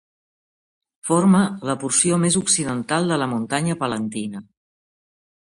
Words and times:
Forma 1.09 1.41
la 1.69 1.75
porció 1.83 2.19
més 2.25 2.39
occidental 2.41 3.13
de 3.13 3.21
la 3.25 3.31
Muntanya 3.35 3.79
Palentina. 3.85 4.47